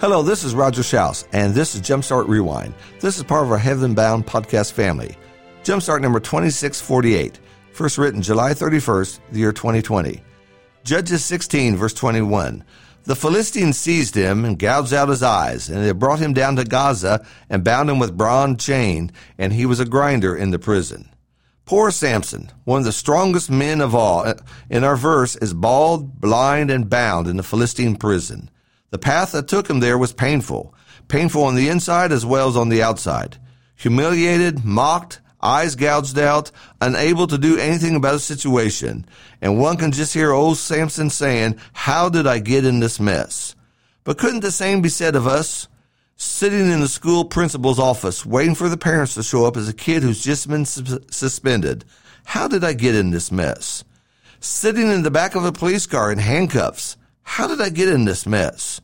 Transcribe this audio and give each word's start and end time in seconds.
Hello, 0.00 0.22
this 0.22 0.44
is 0.44 0.54
Roger 0.54 0.82
Shouse, 0.82 1.26
and 1.34 1.52
this 1.52 1.74
is 1.74 1.82
Jumpstart 1.82 2.26
Rewind. 2.26 2.72
This 3.00 3.18
is 3.18 3.22
part 3.22 3.44
of 3.44 3.52
our 3.52 3.58
Heaven 3.58 3.94
Bound 3.94 4.26
podcast 4.26 4.72
family. 4.72 5.14
Jumpstart 5.62 6.00
number 6.00 6.18
2648, 6.18 7.38
first 7.72 7.98
written 7.98 8.22
July 8.22 8.52
31st, 8.54 9.20
the 9.30 9.40
year 9.40 9.52
2020. 9.52 10.22
Judges 10.84 11.22
16, 11.26 11.76
verse 11.76 11.92
21. 11.92 12.64
The 13.04 13.14
Philistines 13.14 13.76
seized 13.76 14.14
him 14.14 14.46
and 14.46 14.58
gouged 14.58 14.94
out 14.94 15.10
his 15.10 15.22
eyes, 15.22 15.68
and 15.68 15.84
they 15.84 15.92
brought 15.92 16.18
him 16.18 16.32
down 16.32 16.56
to 16.56 16.64
Gaza 16.64 17.22
and 17.50 17.62
bound 17.62 17.90
him 17.90 17.98
with 17.98 18.16
bronze 18.16 18.64
chain, 18.64 19.12
and 19.36 19.52
he 19.52 19.66
was 19.66 19.80
a 19.80 19.84
grinder 19.84 20.34
in 20.34 20.50
the 20.50 20.58
prison. 20.58 21.10
Poor 21.66 21.90
Samson, 21.90 22.50
one 22.64 22.78
of 22.78 22.86
the 22.86 22.92
strongest 22.92 23.50
men 23.50 23.82
of 23.82 23.94
all, 23.94 24.32
in 24.70 24.82
our 24.82 24.96
verse 24.96 25.36
is 25.36 25.52
bald, 25.52 26.22
blind, 26.22 26.70
and 26.70 26.88
bound 26.88 27.26
in 27.26 27.36
the 27.36 27.42
Philistine 27.42 27.96
prison. 27.96 28.48
The 28.90 28.98
path 28.98 29.32
that 29.32 29.48
took 29.48 29.70
him 29.70 29.80
there 29.80 29.98
was 29.98 30.12
painful, 30.12 30.74
painful 31.08 31.44
on 31.44 31.54
the 31.54 31.68
inside 31.68 32.12
as 32.12 32.26
well 32.26 32.48
as 32.48 32.56
on 32.56 32.68
the 32.68 32.82
outside. 32.82 33.36
Humiliated, 33.76 34.64
mocked, 34.64 35.20
eyes 35.40 35.74
gouged 35.76 36.18
out, 36.18 36.50
unable 36.80 37.26
to 37.26 37.38
do 37.38 37.56
anything 37.56 37.94
about 37.94 38.16
a 38.16 38.20
situation. 38.20 39.06
And 39.40 39.58
one 39.58 39.76
can 39.76 39.92
just 39.92 40.12
hear 40.12 40.32
old 40.32 40.58
Samson 40.58 41.08
saying, 41.08 41.58
How 41.72 42.08
did 42.08 42.26
I 42.26 42.38
get 42.40 42.64
in 42.64 42.80
this 42.80 43.00
mess? 43.00 43.54
But 44.04 44.18
couldn't 44.18 44.40
the 44.40 44.52
same 44.52 44.82
be 44.82 44.88
said 44.88 45.14
of 45.14 45.26
us? 45.26 45.68
Sitting 46.16 46.70
in 46.70 46.80
the 46.80 46.88
school 46.88 47.24
principal's 47.24 47.78
office, 47.78 48.26
waiting 48.26 48.54
for 48.54 48.68
the 48.68 48.76
parents 48.76 49.14
to 49.14 49.22
show 49.22 49.46
up 49.46 49.56
as 49.56 49.68
a 49.68 49.74
kid 49.74 50.02
who's 50.02 50.22
just 50.22 50.48
been 50.48 50.66
su- 50.66 51.00
suspended. 51.10 51.84
How 52.24 52.46
did 52.46 52.62
I 52.62 52.74
get 52.74 52.94
in 52.94 53.10
this 53.10 53.32
mess? 53.32 53.84
Sitting 54.40 54.90
in 54.90 55.02
the 55.02 55.10
back 55.10 55.34
of 55.34 55.44
a 55.44 55.52
police 55.52 55.86
car 55.86 56.12
in 56.12 56.18
handcuffs. 56.18 56.98
How 57.22 57.46
did 57.46 57.60
I 57.60 57.68
get 57.68 57.88
in 57.88 58.04
this 58.04 58.26
mess? 58.26 58.80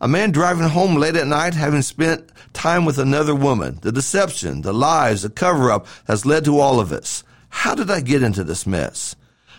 A 0.00 0.06
man 0.06 0.30
driving 0.30 0.68
home 0.68 0.94
late 0.94 1.16
at 1.16 1.26
night 1.26 1.54
having 1.54 1.82
spent 1.82 2.30
time 2.52 2.84
with 2.84 2.98
another 2.98 3.34
woman. 3.34 3.78
The 3.82 3.90
deception, 3.90 4.62
the 4.62 4.72
lies, 4.72 5.22
the 5.22 5.30
cover 5.30 5.70
up 5.70 5.86
has 6.06 6.24
led 6.24 6.44
to 6.44 6.60
all 6.60 6.78
of 6.78 6.88
this. 6.88 7.24
How 7.48 7.74
did 7.74 7.90
I 7.90 8.00
get 8.00 8.22
into 8.22 8.44
this 8.44 8.66
mess? 8.66 9.16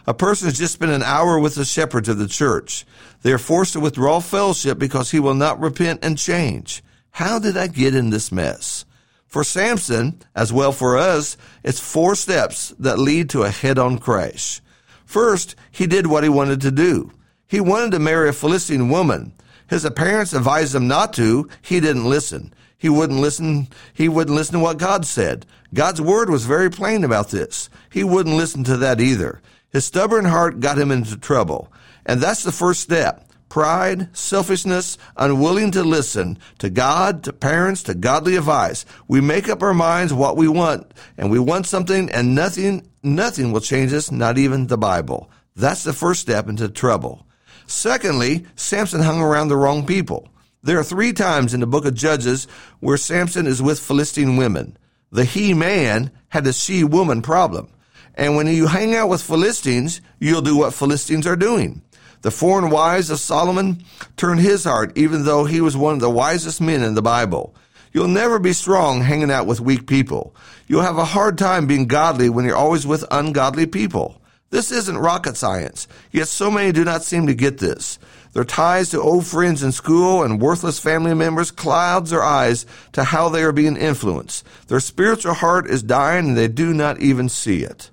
A 0.08 0.14
person 0.14 0.48
has 0.48 0.58
just 0.58 0.74
spent 0.74 0.92
an 0.92 1.04
hour 1.04 1.38
with 1.38 1.56
the 1.56 1.66
shepherds 1.66 2.08
of 2.08 2.18
the 2.18 2.28
church. 2.28 2.86
They 3.22 3.34
are 3.34 3.38
forced 3.38 3.74
to 3.74 3.80
withdraw 3.80 4.22
fellowship 4.22 4.80
because 4.80 5.12
he 5.12 5.20
will 5.20 5.36
not 5.36 5.60
repent 5.60 6.04
and 6.04 6.18
change. 6.18 6.84
How 7.12 7.38
did 7.38 7.58
I 7.58 7.68
get 7.68 7.94
in 7.94 8.10
this 8.10 8.32
mess? 8.32 8.86
For 9.28 9.44
Samson, 9.44 10.22
as 10.36 10.54
well 10.54 10.72
for 10.72 10.98
us, 10.98 11.38
it's 11.64 11.80
four 11.80 12.16
steps 12.16 12.74
that 12.80 12.98
lead 12.98 13.30
to 13.32 13.44
a 13.44 13.50
head 13.50 13.78
on 13.78 14.00
crash. 14.00 14.62
First, 15.06 15.56
he 15.70 15.86
did 15.86 16.08
what 16.08 16.24
he 16.24 16.30
wanted 16.30 16.62
to 16.62 16.72
do. 16.72 17.12
He 17.50 17.60
wanted 17.60 17.92
to 17.94 18.00
marry 18.00 18.30
a 18.30 18.34
Philistine 18.34 18.90
woman. 18.90 19.34
His 19.68 19.90
parents 19.96 20.34
advised 20.34 20.76
him 20.76 20.88
not 20.88 21.14
to. 21.14 21.50
He 21.64 21.80
didn't 21.80 22.08
listen. 22.08 22.54
He 22.78 22.90
wouldn't 22.90 23.20
listen. 23.20 23.70
He 23.92 24.08
wouldn't 24.08 24.38
listen 24.38 24.54
to 24.54 24.60
what 24.60 24.78
God 24.78 25.04
said. 25.04 25.48
God's 25.74 26.00
word 26.00 26.30
was 26.30 26.46
very 26.46 26.70
plain 26.70 27.04
about 27.04 27.30
this. 27.30 27.68
He 27.92 28.04
wouldn't 28.04 28.38
listen 28.38 28.64
to 28.66 28.78
that 28.78 29.02
either. 29.02 29.42
His 29.72 29.84
stubborn 29.84 30.26
heart 30.26 30.60
got 30.60 30.78
him 30.78 30.92
into 30.92 31.18
trouble. 31.18 31.74
And 32.06 32.22
that's 32.22 32.44
the 32.44 32.52
first 32.52 32.82
step. 32.82 33.28
Pride, 33.50 34.16
selfishness, 34.16 35.00
unwilling 35.18 35.72
to 35.72 35.84
listen 35.84 36.38
to 36.60 36.70
God, 36.70 37.24
to 37.24 37.34
parents, 37.34 37.82
to 37.84 37.96
godly 37.96 38.36
advice. 38.36 38.86
We 39.08 39.22
make 39.22 39.50
up 39.50 39.64
our 39.64 39.74
minds 39.74 40.14
what 40.14 40.38
we 40.38 40.48
want, 40.48 40.94
and 41.18 41.32
we 41.32 41.40
want 41.40 41.66
something, 41.66 42.12
and 42.12 42.36
nothing, 42.36 42.88
nothing 43.02 43.52
will 43.52 43.60
change 43.60 43.92
us, 43.92 44.12
not 44.12 44.38
even 44.38 44.68
the 44.68 44.78
Bible. 44.78 45.32
That's 45.56 45.84
the 45.84 45.94
first 45.94 46.22
step 46.22 46.48
into 46.48 46.70
trouble. 46.70 47.26
Secondly, 47.70 48.48
Samson 48.56 49.02
hung 49.02 49.22
around 49.22 49.50
the 49.50 49.56
wrong 49.56 49.86
people. 49.86 50.28
There 50.64 50.80
are 50.80 50.84
three 50.84 51.14
times 51.14 51.54
in 51.54 51.60
the 51.60 51.68
book 51.68 51.86
of 51.86 51.94
Judges 51.94 52.48
where 52.80 52.98
Samson 52.98 53.46
is 53.46 53.62
with 53.62 53.80
Philistine 53.80 54.38
women. 54.38 54.76
The 55.12 55.24
he 55.24 55.54
man 55.54 56.10
had 56.30 56.46
the 56.46 56.52
she 56.52 56.84
woman 56.84 57.22
problem. 57.22 57.72
And 58.16 58.36
when 58.36 58.48
you 58.48 58.66
hang 58.66 58.96
out 58.96 59.08
with 59.08 59.22
Philistines, 59.22 60.02
you'll 60.20 60.42
do 60.42 60.58
what 60.58 60.74
Philistines 60.74 61.28
are 61.28 61.36
doing. 61.36 61.84
The 62.22 62.32
foreign 62.32 62.72
wives 62.72 63.12
of 63.12 63.20
Solomon 63.20 63.84
turned 64.18 64.40
his 64.40 64.64
heart, 64.64 64.98
even 64.98 65.24
though 65.24 65.46
he 65.46 65.62
was 65.62 65.78
one 65.78 65.94
of 65.94 66.02
the 66.02 66.10
wisest 66.10 66.60
men 66.60 66.82
in 66.82 66.96
the 66.96 67.04
Bible. 67.04 67.54
You'll 67.94 68.08
never 68.08 68.40
be 68.40 68.54
strong 68.54 69.02
hanging 69.02 69.30
out 69.30 69.46
with 69.46 69.62
weak 69.62 69.86
people. 69.86 70.36
You'll 70.68 70.82
have 70.82 70.98
a 70.98 71.06
hard 71.06 71.38
time 71.38 71.68
being 71.68 71.86
godly 71.86 72.30
when 72.30 72.46
you're 72.46 72.56
always 72.56 72.88
with 72.88 73.06
ungodly 73.12 73.68
people. 73.68 74.19
This 74.50 74.72
isn't 74.72 74.98
rocket 74.98 75.38
science, 75.38 75.88
yet 76.12 76.28
so 76.28 76.50
many 76.50 76.72
do 76.72 76.84
not 76.84 77.04
seem 77.04 77.28
to 77.28 77.36
get 77.36 77.60
this. 77.60 78.00
Their 78.34 78.44
ties 78.44 78.90
to 78.90 79.02
old 79.02 79.26
friends 79.26 79.64
in 79.64 79.72
school 79.72 80.24
and 80.24 80.42
worthless 80.42 80.80
family 80.80 81.14
members 81.14 81.52
clouds 81.52 82.12
their 82.12 82.24
eyes 82.24 82.66
to 82.94 83.04
how 83.04 83.30
they 83.30 83.44
are 83.44 83.52
being 83.52 83.78
influenced. 83.78 84.46
Their 84.68 84.80
spiritual 84.80 85.34
heart 85.34 85.68
is 85.68 85.84
dying 85.84 86.30
and 86.30 86.38
they 86.38 86.48
do 86.48 86.74
not 86.74 87.00
even 87.00 87.30
see 87.30 87.64
it. 87.64 87.90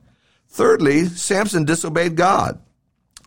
Thirdly, 0.49 1.07
Samson 1.07 1.65
disobeyed 1.65 2.17
God. 2.17 2.59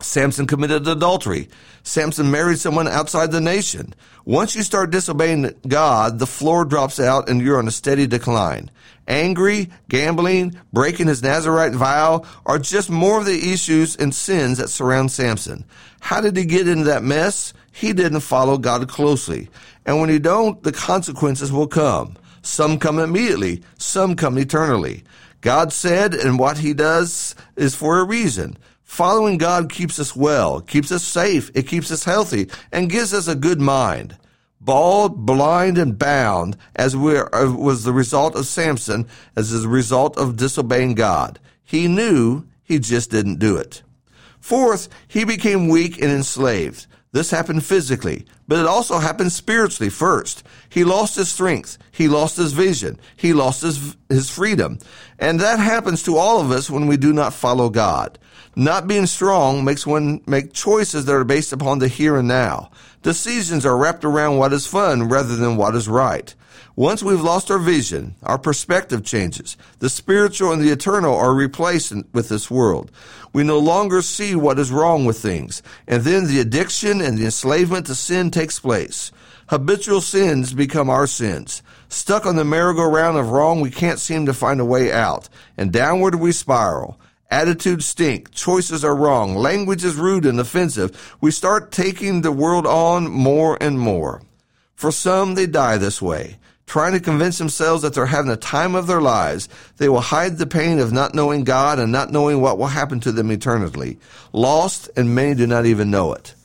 Samson 0.00 0.46
committed 0.46 0.86
adultery. 0.88 1.48
Samson 1.82 2.30
married 2.30 2.58
someone 2.58 2.88
outside 2.88 3.30
the 3.30 3.40
nation. 3.40 3.94
Once 4.24 4.54
you 4.54 4.62
start 4.62 4.90
disobeying 4.90 5.54
God, 5.66 6.18
the 6.18 6.26
floor 6.26 6.64
drops 6.64 6.98
out 7.00 7.28
and 7.28 7.40
you're 7.40 7.58
on 7.58 7.68
a 7.68 7.72
steady 7.72 8.06
decline. 8.06 8.70
Angry, 9.08 9.70
gambling, 9.88 10.54
breaking 10.72 11.08
his 11.08 11.22
Nazarite 11.22 11.74
vow 11.74 12.24
are 12.46 12.58
just 12.58 12.90
more 12.90 13.18
of 13.18 13.26
the 13.26 13.52
issues 13.52 13.96
and 13.96 14.14
sins 14.14 14.58
that 14.58 14.68
surround 14.68 15.10
Samson. 15.10 15.64
How 16.00 16.20
did 16.20 16.36
he 16.36 16.44
get 16.44 16.68
into 16.68 16.84
that 16.84 17.02
mess? 17.02 17.52
He 17.72 17.92
didn't 17.92 18.20
follow 18.20 18.56
God 18.58 18.88
closely. 18.88 19.48
And 19.86 20.00
when 20.00 20.10
you 20.10 20.18
don't, 20.18 20.62
the 20.62 20.72
consequences 20.72 21.50
will 21.50 21.66
come. 21.66 22.16
Some 22.42 22.78
come 22.78 22.98
immediately, 22.98 23.62
some 23.78 24.16
come 24.16 24.38
eternally. 24.38 25.04
God 25.40 25.72
said, 25.72 26.14
and 26.14 26.38
what 26.38 26.58
he 26.58 26.74
does 26.74 27.34
is 27.56 27.74
for 27.74 27.98
a 27.98 28.04
reason. 28.04 28.56
Following 28.90 29.38
God 29.38 29.70
keeps 29.70 30.00
us 30.00 30.16
well, 30.16 30.60
keeps 30.60 30.90
us 30.90 31.04
safe, 31.04 31.48
it 31.54 31.68
keeps 31.68 31.92
us 31.92 32.02
healthy, 32.02 32.50
and 32.72 32.90
gives 32.90 33.14
us 33.14 33.28
a 33.28 33.36
good 33.36 33.60
mind. 33.60 34.16
Bald, 34.60 35.24
blind, 35.24 35.78
and 35.78 35.96
bound, 35.96 36.56
as 36.74 36.96
we 36.96 37.16
are, 37.16 37.32
uh, 37.32 37.52
was 37.52 37.84
the 37.84 37.92
result 37.92 38.34
of 38.34 38.46
Samson, 38.46 39.06
as 39.36 39.54
a 39.54 39.68
result 39.68 40.18
of 40.18 40.36
disobeying 40.36 40.94
God. 40.94 41.38
He 41.62 41.86
knew, 41.86 42.48
he 42.64 42.80
just 42.80 43.12
didn't 43.12 43.38
do 43.38 43.56
it. 43.56 43.84
Fourth, 44.40 44.88
he 45.06 45.22
became 45.22 45.68
weak 45.68 46.02
and 46.02 46.10
enslaved. 46.10 46.88
This 47.12 47.32
happened 47.32 47.64
physically, 47.64 48.24
but 48.46 48.60
it 48.60 48.66
also 48.66 48.98
happened 48.98 49.32
spiritually 49.32 49.90
first. 49.90 50.44
He 50.68 50.84
lost 50.84 51.16
his 51.16 51.28
strength. 51.28 51.76
He 51.90 52.06
lost 52.06 52.36
his 52.36 52.52
vision. 52.52 53.00
He 53.16 53.32
lost 53.32 53.62
his, 53.62 53.96
his 54.08 54.30
freedom. 54.30 54.78
And 55.18 55.40
that 55.40 55.58
happens 55.58 56.04
to 56.04 56.16
all 56.16 56.40
of 56.40 56.52
us 56.52 56.70
when 56.70 56.86
we 56.86 56.96
do 56.96 57.12
not 57.12 57.34
follow 57.34 57.68
God. 57.68 58.16
Not 58.54 58.86
being 58.86 59.06
strong 59.06 59.64
makes 59.64 59.84
one 59.86 60.20
make 60.26 60.52
choices 60.52 61.04
that 61.06 61.14
are 61.14 61.24
based 61.24 61.52
upon 61.52 61.80
the 61.80 61.88
here 61.88 62.16
and 62.16 62.28
now. 62.28 62.70
Decisions 63.02 63.66
are 63.66 63.76
wrapped 63.76 64.04
around 64.04 64.38
what 64.38 64.52
is 64.52 64.66
fun 64.66 65.08
rather 65.08 65.34
than 65.34 65.56
what 65.56 65.74
is 65.74 65.88
right. 65.88 66.32
Once 66.76 67.02
we've 67.02 67.20
lost 67.20 67.50
our 67.50 67.58
vision, 67.58 68.14
our 68.22 68.38
perspective 68.38 69.04
changes. 69.04 69.56
The 69.80 69.90
spiritual 69.90 70.52
and 70.52 70.62
the 70.62 70.70
eternal 70.70 71.14
are 71.14 71.34
replaced 71.34 71.92
with 72.12 72.28
this 72.28 72.50
world. 72.50 72.90
We 73.32 73.42
no 73.42 73.58
longer 73.58 74.02
see 74.02 74.34
what 74.34 74.58
is 74.58 74.70
wrong 74.70 75.04
with 75.04 75.18
things. 75.18 75.62
And 75.86 76.02
then 76.02 76.26
the 76.26 76.40
addiction 76.40 77.00
and 77.00 77.18
the 77.18 77.24
enslavement 77.24 77.86
to 77.86 77.94
sin 77.94 78.30
takes 78.30 78.60
place. 78.60 79.12
Habitual 79.48 80.00
sins 80.00 80.52
become 80.52 80.88
our 80.88 81.06
sins. 81.06 81.62
Stuck 81.88 82.24
on 82.24 82.36
the 82.36 82.44
merry-go-round 82.44 83.18
of 83.18 83.30
wrong, 83.30 83.60
we 83.60 83.70
can't 83.70 83.98
seem 83.98 84.26
to 84.26 84.32
find 84.32 84.60
a 84.60 84.64
way 84.64 84.92
out. 84.92 85.28
And 85.56 85.72
downward 85.72 86.14
we 86.14 86.30
spiral. 86.30 87.00
Attitudes 87.32 87.86
stink. 87.86 88.32
Choices 88.32 88.84
are 88.84 88.94
wrong. 88.94 89.34
Language 89.34 89.84
is 89.84 89.96
rude 89.96 90.24
and 90.24 90.38
offensive. 90.38 91.16
We 91.20 91.30
start 91.30 91.72
taking 91.72 92.22
the 92.22 92.32
world 92.32 92.66
on 92.66 93.08
more 93.08 93.58
and 93.60 93.78
more. 93.78 94.22
For 94.74 94.90
some, 94.90 95.34
they 95.34 95.46
die 95.46 95.76
this 95.76 96.00
way, 96.00 96.38
trying 96.70 96.92
to 96.92 97.00
convince 97.00 97.36
themselves 97.36 97.82
that 97.82 97.94
they're 97.94 98.06
having 98.06 98.30
the 98.30 98.36
time 98.36 98.76
of 98.76 98.86
their 98.86 99.00
lives. 99.00 99.48
They 99.78 99.88
will 99.88 100.00
hide 100.00 100.38
the 100.38 100.46
pain 100.46 100.78
of 100.78 100.92
not 100.92 101.16
knowing 101.16 101.42
God 101.42 101.80
and 101.80 101.90
not 101.90 102.12
knowing 102.12 102.40
what 102.40 102.58
will 102.58 102.68
happen 102.68 103.00
to 103.00 103.10
them 103.10 103.32
eternally. 103.32 103.98
Lost, 104.32 104.88
and 104.96 105.12
many 105.12 105.34
do 105.34 105.48
not 105.48 105.66
even 105.66 105.90
know 105.90 106.12
it. 106.12 106.36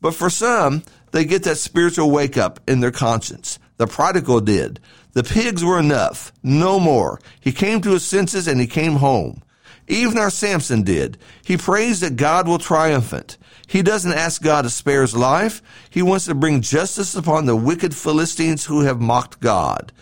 But 0.00 0.14
for 0.14 0.30
some, 0.30 0.84
they 1.12 1.26
get 1.26 1.42
that 1.42 1.58
spiritual 1.58 2.10
wake 2.10 2.38
up 2.38 2.60
in 2.66 2.80
their 2.80 2.90
conscience. 2.90 3.58
The 3.76 3.86
prodigal 3.86 4.40
did. 4.40 4.80
The 5.12 5.22
pigs 5.22 5.62
were 5.62 5.78
enough. 5.78 6.32
No 6.42 6.80
more. 6.80 7.20
He 7.38 7.52
came 7.52 7.82
to 7.82 7.90
his 7.90 8.06
senses 8.06 8.48
and 8.48 8.58
he 8.58 8.66
came 8.66 8.94
home. 8.94 9.42
Even 9.86 10.16
our 10.16 10.30
Samson 10.30 10.82
did. 10.82 11.18
He 11.44 11.58
prays 11.58 12.00
that 12.00 12.16
God 12.16 12.48
will 12.48 12.58
triumphant. 12.58 13.36
He 13.66 13.82
doesn't 13.82 14.12
ask 14.12 14.42
God 14.42 14.62
to 14.62 14.70
spare 14.70 15.02
his 15.02 15.16
life. 15.16 15.62
He 15.90 16.02
wants 16.02 16.26
to 16.26 16.34
bring 16.34 16.60
justice 16.60 17.14
upon 17.14 17.46
the 17.46 17.56
wicked 17.56 17.94
Philistines 17.94 18.64
who 18.64 18.80
have 18.80 19.00
mocked 19.00 19.40
God. 19.40 19.92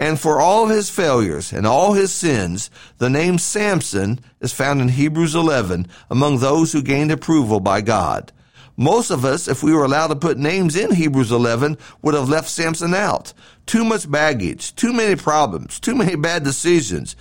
And 0.00 0.18
for 0.18 0.40
all 0.40 0.64
of 0.64 0.70
his 0.70 0.90
failures 0.90 1.52
and 1.52 1.66
all 1.66 1.92
his 1.92 2.12
sins, 2.12 2.70
the 2.98 3.10
name 3.10 3.38
Samson 3.38 4.20
is 4.40 4.52
found 4.52 4.80
in 4.80 4.88
Hebrews 4.88 5.34
11 5.34 5.88
among 6.08 6.38
those 6.38 6.72
who 6.72 6.82
gained 6.82 7.10
approval 7.10 7.58
by 7.58 7.80
God. 7.80 8.32
Most 8.76 9.10
of 9.10 9.24
us, 9.24 9.48
if 9.48 9.64
we 9.64 9.74
were 9.74 9.84
allowed 9.84 10.06
to 10.08 10.16
put 10.16 10.38
names 10.38 10.76
in 10.76 10.94
Hebrews 10.94 11.32
11, 11.32 11.78
would 12.02 12.14
have 12.14 12.28
left 12.28 12.48
Samson 12.48 12.94
out. 12.94 13.32
Too 13.66 13.84
much 13.84 14.08
baggage, 14.08 14.72
too 14.76 14.92
many 14.92 15.16
problems, 15.16 15.80
too 15.80 15.96
many 15.96 16.14
bad 16.14 16.44
decisions. 16.44 17.16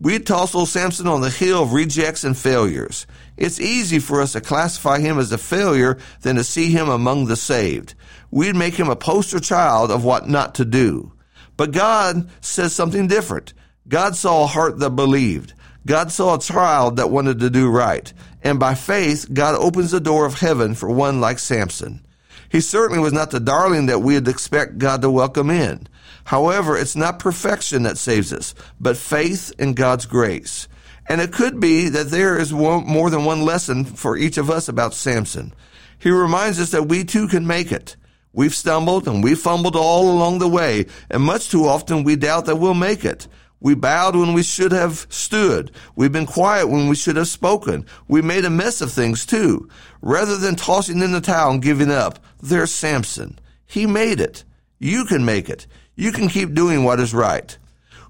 We'd 0.00 0.26
toss 0.26 0.54
old 0.54 0.68
Samson 0.68 1.06
on 1.06 1.22
the 1.22 1.30
hill 1.30 1.62
of 1.62 1.72
rejects 1.72 2.22
and 2.24 2.36
failures. 2.36 3.06
It's 3.36 3.60
easy 3.60 3.98
for 3.98 4.20
us 4.20 4.32
to 4.32 4.40
classify 4.40 4.98
him 5.00 5.18
as 5.18 5.32
a 5.32 5.38
failure 5.38 5.98
than 6.20 6.36
to 6.36 6.44
see 6.44 6.70
him 6.70 6.88
among 6.88 7.26
the 7.26 7.36
saved. 7.36 7.94
We'd 8.30 8.56
make 8.56 8.74
him 8.74 8.88
a 8.88 8.96
poster 8.96 9.40
child 9.40 9.90
of 9.90 10.04
what 10.04 10.28
not 10.28 10.54
to 10.56 10.64
do. 10.64 11.12
But 11.56 11.72
God 11.72 12.28
says 12.42 12.74
something 12.74 13.06
different. 13.06 13.54
God 13.88 14.16
saw 14.16 14.44
a 14.44 14.48
heart 14.48 14.78
that 14.80 14.90
believed. 14.90 15.54
God 15.86 16.12
saw 16.12 16.34
a 16.34 16.40
child 16.40 16.96
that 16.96 17.10
wanted 17.10 17.40
to 17.40 17.48
do 17.48 17.70
right. 17.70 18.12
And 18.42 18.58
by 18.58 18.74
faith, 18.74 19.26
God 19.32 19.54
opens 19.54 19.92
the 19.92 20.00
door 20.00 20.26
of 20.26 20.40
heaven 20.40 20.74
for 20.74 20.90
one 20.90 21.20
like 21.20 21.38
Samson. 21.38 22.04
He 22.50 22.60
certainly 22.60 23.00
was 23.00 23.12
not 23.12 23.30
the 23.30 23.40
darling 23.40 23.86
that 23.86 24.00
we'd 24.00 24.28
expect 24.28 24.78
God 24.78 25.02
to 25.02 25.10
welcome 25.10 25.50
in. 25.50 25.88
However, 26.26 26.76
it's 26.76 26.96
not 26.96 27.20
perfection 27.20 27.84
that 27.84 27.98
saves 27.98 28.32
us, 28.32 28.52
but 28.80 28.96
faith 28.96 29.52
in 29.60 29.74
God's 29.74 30.06
grace. 30.06 30.66
And 31.08 31.20
it 31.20 31.32
could 31.32 31.60
be 31.60 31.88
that 31.88 32.10
there 32.10 32.36
is 32.36 32.52
one, 32.52 32.84
more 32.84 33.10
than 33.10 33.24
one 33.24 33.42
lesson 33.42 33.84
for 33.84 34.16
each 34.16 34.36
of 34.36 34.50
us 34.50 34.68
about 34.68 34.92
Samson. 34.92 35.54
He 36.00 36.10
reminds 36.10 36.58
us 36.58 36.72
that 36.72 36.88
we 36.88 37.04
too 37.04 37.28
can 37.28 37.46
make 37.46 37.70
it. 37.70 37.96
We've 38.32 38.54
stumbled 38.54 39.06
and 39.06 39.22
we 39.22 39.36
fumbled 39.36 39.76
all 39.76 40.10
along 40.10 40.40
the 40.40 40.48
way, 40.48 40.86
and 41.08 41.22
much 41.22 41.48
too 41.48 41.64
often 41.64 42.02
we 42.02 42.16
doubt 42.16 42.46
that 42.46 42.56
we'll 42.56 42.74
make 42.74 43.04
it. 43.04 43.28
We 43.60 43.76
bowed 43.76 44.16
when 44.16 44.32
we 44.32 44.42
should 44.42 44.72
have 44.72 45.06
stood. 45.08 45.70
We've 45.94 46.10
been 46.10 46.26
quiet 46.26 46.68
when 46.68 46.88
we 46.88 46.96
should 46.96 47.16
have 47.16 47.28
spoken. 47.28 47.86
We 48.08 48.20
made 48.20 48.44
a 48.44 48.50
mess 48.50 48.80
of 48.80 48.90
things 48.90 49.24
too. 49.24 49.68
Rather 50.02 50.36
than 50.36 50.56
tossing 50.56 51.02
in 51.02 51.12
the 51.12 51.20
towel 51.20 51.52
and 51.52 51.62
giving 51.62 51.92
up, 51.92 52.18
there's 52.42 52.72
Samson. 52.72 53.38
He 53.64 53.86
made 53.86 54.20
it. 54.20 54.42
You 54.80 55.04
can 55.04 55.24
make 55.24 55.48
it. 55.48 55.68
You 55.96 56.12
can 56.12 56.28
keep 56.28 56.52
doing 56.52 56.84
what 56.84 57.00
is 57.00 57.14
right. 57.14 57.56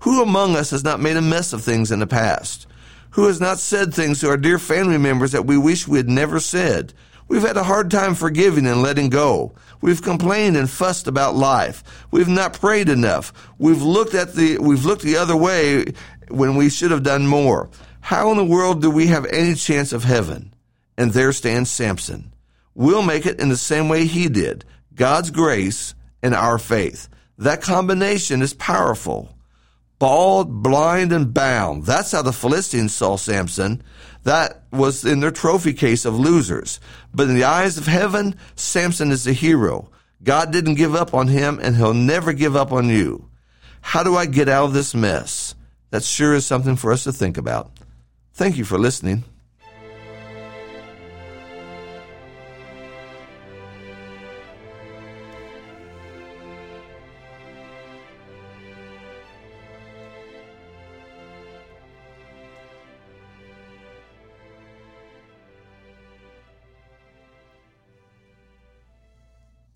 Who 0.01 0.21
among 0.21 0.57
us 0.57 0.71
has 0.71 0.83
not 0.83 1.01
made 1.01 1.17
a 1.17 1.23
mess 1.23 1.53
of 1.53 1.63
things 1.63 1.93
in 1.93 2.01
the 2.01 2.07
past? 2.07 2.67
Who 3.11 3.29
has 3.29 3.41
not 3.41 3.59
said 3.59 3.95
things 3.95 4.21
to 4.21 4.29
our 4.29 4.37
dear 4.37 4.59
family 4.59 4.99
members 4.99 5.33
that 5.33 5.47
we 5.47 5.57
wish 5.57 5.87
we 5.87 5.99
had 5.99 6.09
never 6.09 6.41
said? 6.41 6.93
We've 7.29 7.47
had 7.47 7.57
a 7.57 7.63
hard 7.63 7.91
time 7.91 8.15
forgiving 8.15 8.67
and 8.67 8.83
letting 8.83 9.09
go. 9.09 9.55
We've 9.81 10.03
complained 10.03 10.57
and 10.57 10.69
fussed 10.69 11.07
about 11.07 11.37
life. 11.37 11.83
We've 12.11 12.29
not 12.29 12.61
prayed 12.61 12.89
enough. 12.89 13.33
We've 13.59 13.83
looked 13.83 14.15
at 14.15 14.35
the, 14.35 14.59
we've 14.59 14.85
looked 14.85 15.03
the 15.03 15.17
other 15.17 15.37
way 15.37 15.87
when 16.29 16.57
we 16.57 16.69
should 16.69 16.91
have 16.91 17.03
done 17.05 17.27
more. 17.27 17.71
How 18.01 18.31
in 18.33 18.37
the 18.37 18.45
world 18.45 18.83
do 18.83 18.91
we 18.91 19.07
have 19.09 19.27
any 19.27 19.55
chance 19.55 19.93
of 19.93 20.05
heaven? 20.05 20.53
And 20.97 21.13
there 21.13 21.33
stands 21.33 21.71
Samson. 21.71 22.33
We'll 22.75 23.03
make 23.03 23.27
it 23.27 23.41
in 23.41 23.49
the 23.49 23.57
same 23.57 23.89
way 23.89 24.07
he 24.07 24.29
did. 24.29 24.65
God's 24.95 25.31
grace 25.31 25.95
and 26.23 26.35
our 26.35 26.59
faith. 26.59 27.09
That 27.39 27.63
combination 27.63 28.43
is 28.43 28.55
powerful. 28.55 29.37
Bald, 29.99 30.63
blind, 30.63 31.13
and 31.13 31.33
bound. 31.33 31.85
That's 31.85 32.13
how 32.13 32.23
the 32.23 32.33
Philistines 32.33 32.95
saw 32.95 33.17
Samson. 33.17 33.83
That 34.25 34.65
was 34.73 35.05
in 35.05 35.21
their 35.21 35.31
trophy 35.31 35.73
case 35.73 36.05
of 36.05 36.19
losers. 36.19 36.81
But 37.15 37.29
in 37.29 37.35
the 37.35 37.45
eyes 37.45 37.79
of 37.79 37.87
heaven, 37.87 38.37
Samson 38.57 39.11
is 39.11 39.27
a 39.27 39.33
hero. 39.33 39.91
God 40.23 40.51
didn't 40.51 40.75
give 40.75 40.95
up 40.95 41.15
on 41.15 41.29
him, 41.29 41.59
and 41.63 41.77
he'll 41.77 41.95
never 41.95 42.33
give 42.33 42.57
up 42.57 42.73
on 42.73 42.89
you. 42.89 43.31
How 43.81 44.03
do 44.03 44.17
I 44.17 44.27
get 44.27 44.49
out 44.49 44.65
of 44.65 44.73
this 44.73 44.95
mess? 44.95 45.55
That 45.91 46.03
sure 46.03 46.35
is 46.35 46.45
something 46.45 46.77
for 46.77 46.93
us 46.93 47.05
to 47.05 47.13
think 47.13 47.39
about. 47.39 47.71
Thank 48.35 48.57
you 48.59 48.65
for 48.65 48.79
listening. 48.79 49.25